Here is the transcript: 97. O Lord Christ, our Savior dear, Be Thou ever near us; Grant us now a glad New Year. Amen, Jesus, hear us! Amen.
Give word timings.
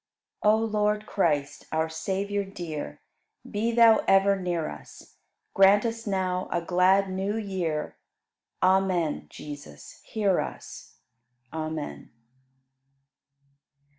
97. 0.43 0.57
O 0.57 0.65
Lord 0.65 1.05
Christ, 1.05 1.67
our 1.71 1.87
Savior 1.87 2.43
dear, 2.43 3.01
Be 3.47 3.71
Thou 3.71 3.97
ever 4.07 4.35
near 4.35 4.67
us; 4.67 5.17
Grant 5.53 5.85
us 5.85 6.07
now 6.07 6.49
a 6.51 6.59
glad 6.59 7.07
New 7.11 7.37
Year. 7.37 7.97
Amen, 8.63 9.27
Jesus, 9.29 10.01
hear 10.03 10.39
us! 10.39 10.97
Amen. 11.53 12.09